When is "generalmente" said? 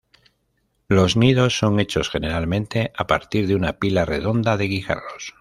2.09-2.91